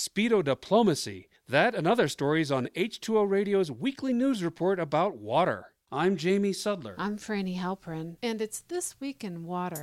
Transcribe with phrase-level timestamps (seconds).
[0.00, 1.28] Speedo Diplomacy.
[1.46, 5.74] That and other stories on H2O Radio's weekly news report about water.
[5.92, 6.94] I'm Jamie Sudler.
[6.96, 9.82] I'm Franny Halperin, and it's This Week in Water.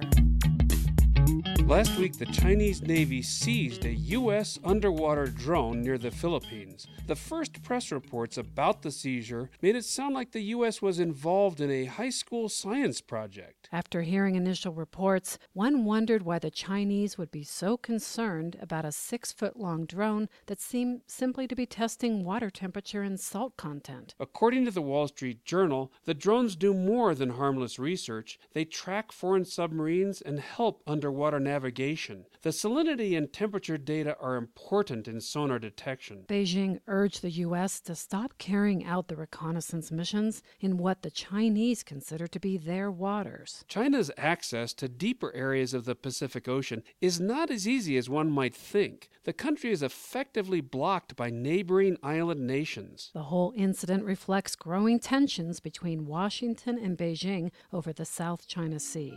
[1.68, 4.58] Last week, the Chinese Navy seized a U.S.
[4.64, 6.88] underwater drone near the Philippines.
[7.07, 10.82] The first press reports about the seizure made it sound like the U.S.
[10.82, 13.68] was involved in a high school science project.
[13.74, 18.94] After hearing initial reports, one wondered why the Chinese would be so concerned about a
[18.94, 24.15] six foot long drone that seemed simply to be testing water temperature and salt content.
[24.21, 28.39] According to the Wall Street Journal, the drones do more than harmless research.
[28.54, 32.26] They track foreign submarines and help underwater navigation.
[32.44, 36.23] The salinity and temperature data are important in sonar detection.
[36.28, 37.80] Beijing urged the U.S.
[37.81, 42.92] to stop carrying out the reconnaissance missions in what the Chinese consider to be their
[42.92, 43.66] waters.
[43.67, 48.31] China's access to deeper areas of the Pacific Ocean is not as easy as one
[48.31, 49.09] might think.
[49.23, 53.12] The country is effectively blocked by neighboring island nations.
[53.14, 59.14] The whole incident reflects growing tensions between Washington and Beijing over the South China Sea.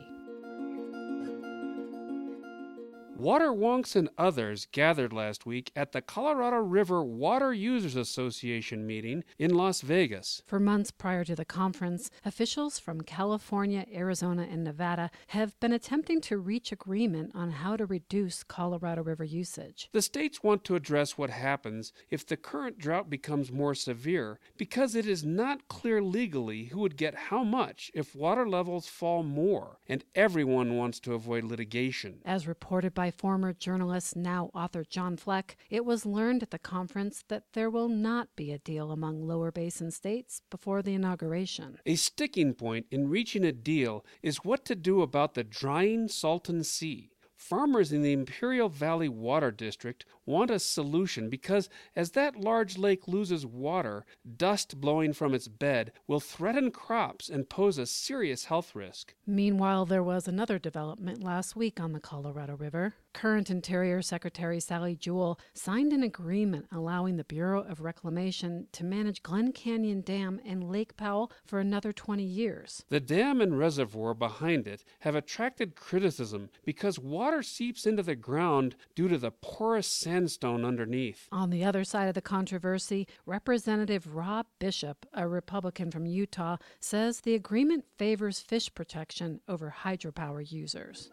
[3.21, 9.25] Water wonks and others gathered last week at the Colorado River Water Users Association meeting
[9.39, 10.41] in Las Vegas.
[10.47, 16.23] For months prior to the conference, officials from California, Arizona, and Nevada have been attempting
[16.23, 19.91] to reach agreement on how to reduce Colorado River usage.
[19.93, 24.95] The states want to address what happens if the current drought becomes more severe because
[24.95, 29.79] it is not clear legally who would get how much if water levels fall more,
[29.87, 32.23] and everyone wants to avoid litigation.
[32.25, 37.25] As reported by former journalist, now author John Fleck, it was learned at the conference
[37.28, 41.78] that there will not be a deal among lower basin states before the inauguration.
[41.86, 46.64] A sticking point in reaching a deal is what to do about the drying Salton
[46.64, 47.11] Sea.
[47.36, 53.09] Farmers in the Imperial Valley Water District want a solution because as that large lake
[53.09, 58.75] loses water, dust blowing from its bed will threaten crops and pose a serious health
[58.75, 59.14] risk.
[59.27, 62.95] Meanwhile, there was another development last week on the Colorado River.
[63.13, 69.23] Current Interior Secretary Sally Jewell signed an agreement allowing the Bureau of Reclamation to manage
[69.23, 72.85] Glen Canyon Dam and Lake Powell for another 20 years.
[72.89, 78.77] The dam and reservoir behind it have attracted criticism because water seeps into the ground
[78.95, 79.89] due to the porous
[80.20, 81.29] sandstone underneath.
[81.33, 87.23] On the other side of the controversy, Representative Rob Bishop, a Republican from Utah, says
[87.23, 91.11] the agreement favors fish protection over hydropower users.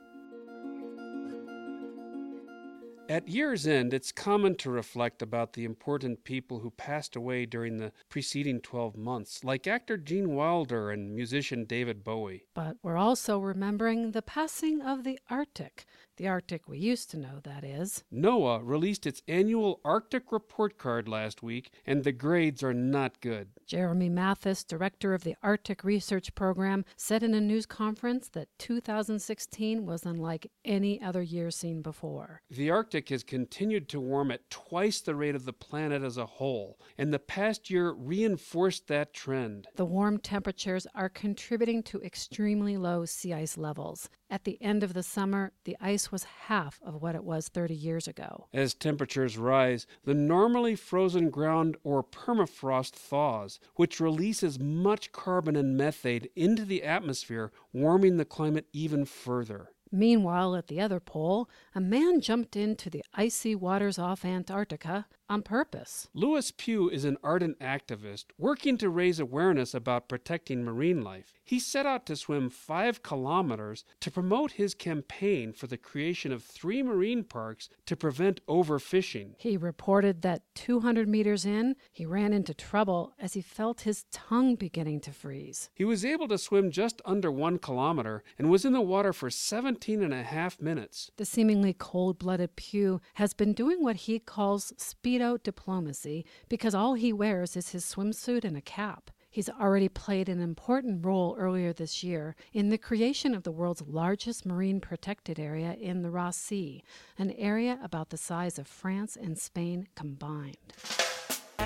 [3.09, 7.77] At year's end, it's common to reflect about the important people who passed away during
[7.77, 12.43] the preceding 12 months, like actor Gene Wilder and musician David Bowie.
[12.53, 15.85] But we're also remembering the passing of the Arctic,
[16.17, 18.03] the Arctic we used to know, that is.
[18.13, 23.49] NOAA released its annual Arctic report card last week, and the grades are not good.
[23.65, 29.85] Jeremy Mathis, director of the Arctic Research Program, said in a news conference that 2016
[29.85, 32.41] was unlike any other year seen before.
[32.49, 36.25] The Arctic has continued to warm at twice the rate of the planet as a
[36.25, 39.67] whole, and the past year reinforced that trend.
[39.75, 44.09] The warm temperatures are contributing to extremely low sea ice levels.
[44.29, 47.73] At the end of the summer, the ice was half of what it was 30
[47.73, 48.47] years ago.
[48.53, 55.77] As temperatures rise, the normally frozen ground or permafrost thaws, which releases much carbon and
[55.77, 59.69] methane into the atmosphere, warming the climate even further.
[59.91, 65.41] Meanwhile, at the other pole, a man jumped into the icy waters off Antarctica on
[65.41, 66.07] purpose.
[66.13, 71.33] Lewis Pugh is an ardent activist working to raise awareness about protecting marine life.
[71.43, 76.43] He set out to swim five kilometers to promote his campaign for the creation of
[76.43, 79.35] three marine parks to prevent overfishing.
[79.37, 84.55] He reported that 200 meters in, he ran into trouble as he felt his tongue
[84.55, 85.69] beginning to freeze.
[85.73, 89.29] He was able to swim just under one kilometer and was in the water for
[89.29, 91.11] 17 and a half minutes.
[91.17, 94.73] The seemingly cold blooded Pugh has been doing what he calls
[95.17, 99.11] speedo diplomacy because all he wears is his swimsuit and a cap.
[99.29, 103.83] He's already played an important role earlier this year in the creation of the world's
[103.83, 106.83] largest marine protected area in the Ross Sea,
[107.19, 110.73] an area about the size of France and Spain combined.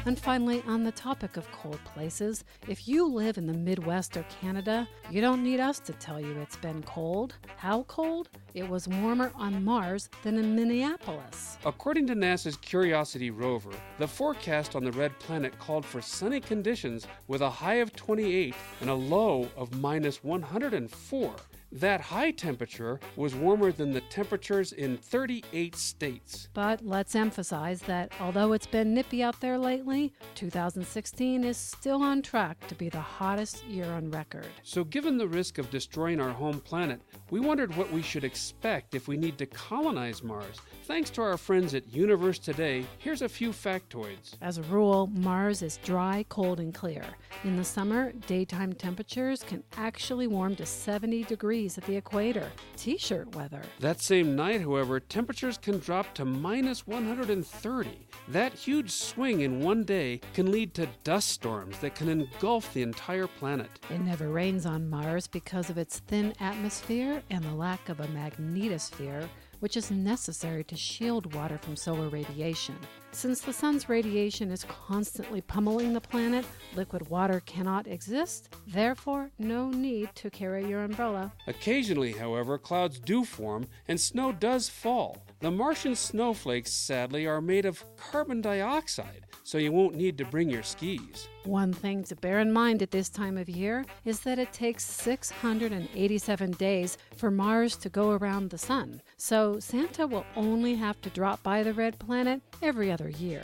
[0.05, 4.25] And finally, on the topic of cold places, if you live in the Midwest or
[4.41, 7.35] Canada, you don't need us to tell you it's been cold.
[7.57, 8.29] How cold?
[8.55, 11.59] It was warmer on Mars than in Minneapolis.
[11.65, 13.69] According to NASA's Curiosity rover,
[13.99, 18.55] the forecast on the red planet called for sunny conditions with a high of 28
[18.81, 21.35] and a low of minus 104.
[21.73, 26.49] That high temperature was warmer than the temperatures in 38 states.
[26.53, 32.21] But let's emphasize that although it's been nippy out there lately, 2016 is still on
[32.21, 34.47] track to be the hottest year on record.
[34.63, 38.93] So, given the risk of destroying our home planet, we wondered what we should expect
[38.93, 40.57] if we need to colonize Mars.
[40.83, 44.35] Thanks to our friends at Universe Today, here's a few factoids.
[44.41, 47.05] As a rule, Mars is dry, cold, and clear.
[47.45, 52.51] In the summer, daytime temperatures can actually warm to 70 degrees at the equator.
[52.75, 53.61] T shirt weather.
[53.79, 58.07] That same night, however, temperatures can drop to minus 130.
[58.27, 62.81] That huge swing in one day can lead to dust storms that can engulf the
[62.81, 63.69] entire planet.
[63.89, 68.07] It never rains on Mars because of its thin atmosphere and the lack of a
[68.07, 69.27] magnetosphere
[69.61, 72.75] which is necessary to shield water from solar radiation.
[73.13, 79.69] Since the sun's radiation is constantly pummeling the planet, liquid water cannot exist, therefore, no
[79.69, 81.31] need to carry your umbrella.
[81.47, 85.23] Occasionally, however, clouds do form and snow does fall.
[85.41, 90.51] The Martian snowflakes, sadly, are made of carbon dioxide, so you won't need to bring
[90.51, 91.27] your skis.
[91.45, 94.83] One thing to bear in mind at this time of year is that it takes
[94.83, 101.09] 687 days for Mars to go around the Sun, so Santa will only have to
[101.09, 103.41] drop by the red planet every other year.